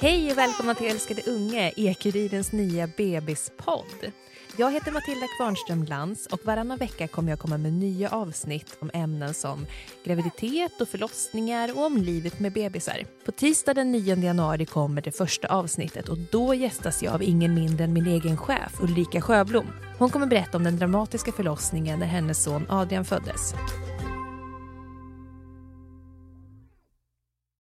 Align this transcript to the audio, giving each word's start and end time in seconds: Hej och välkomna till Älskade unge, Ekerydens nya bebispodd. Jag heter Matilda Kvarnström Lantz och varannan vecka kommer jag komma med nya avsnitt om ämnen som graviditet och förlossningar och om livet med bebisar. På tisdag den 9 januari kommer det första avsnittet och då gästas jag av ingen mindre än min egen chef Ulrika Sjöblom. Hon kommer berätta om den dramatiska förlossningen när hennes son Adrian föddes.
Hej 0.00 0.32
och 0.32 0.38
välkomna 0.38 0.74
till 0.74 0.86
Älskade 0.86 1.22
unge, 1.26 1.72
Ekerydens 1.76 2.52
nya 2.52 2.86
bebispodd. 2.96 4.12
Jag 4.56 4.72
heter 4.72 4.92
Matilda 4.92 5.26
Kvarnström 5.38 5.84
Lantz 5.84 6.26
och 6.26 6.40
varannan 6.44 6.78
vecka 6.78 7.08
kommer 7.08 7.30
jag 7.30 7.38
komma 7.38 7.58
med 7.58 7.72
nya 7.72 8.10
avsnitt 8.10 8.76
om 8.78 8.90
ämnen 8.94 9.34
som 9.34 9.66
graviditet 10.04 10.80
och 10.80 10.88
förlossningar 10.88 11.78
och 11.78 11.86
om 11.86 11.96
livet 11.96 12.40
med 12.40 12.52
bebisar. 12.52 13.04
På 13.24 13.32
tisdag 13.32 13.74
den 13.74 13.92
9 13.92 14.16
januari 14.16 14.66
kommer 14.66 15.02
det 15.02 15.12
första 15.12 15.48
avsnittet 15.48 16.08
och 16.08 16.18
då 16.18 16.54
gästas 16.54 17.02
jag 17.02 17.14
av 17.14 17.22
ingen 17.22 17.54
mindre 17.54 17.84
än 17.84 17.92
min 17.92 18.06
egen 18.06 18.36
chef 18.36 18.80
Ulrika 18.80 19.20
Sjöblom. 19.20 19.66
Hon 19.98 20.10
kommer 20.10 20.26
berätta 20.26 20.56
om 20.56 20.64
den 20.64 20.78
dramatiska 20.78 21.32
förlossningen 21.32 21.98
när 21.98 22.06
hennes 22.06 22.44
son 22.44 22.66
Adrian 22.68 23.04
föddes. 23.04 23.54